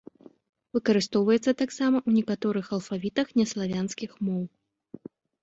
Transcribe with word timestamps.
Выкарыстоўваецца 0.77 1.51
таксама 1.61 1.97
ў 2.07 2.21
некаторых 2.21 2.65
алфавітах 2.79 3.27
неславянскіх 3.41 4.19
моў. 4.25 4.43